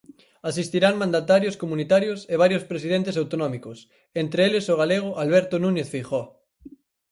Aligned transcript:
Asistirán 0.49 0.95
mandatarios 1.03 1.59
comunitarios 1.63 2.19
e 2.33 2.35
varios 2.43 2.63
presidentes 2.71 3.15
autonómicos, 3.21 3.77
entre 4.21 4.41
eles 4.47 4.65
o 4.73 4.79
galego 4.81 5.09
Alberto 5.23 5.55
Núñez 5.63 5.87
Feijóo. 5.93 6.27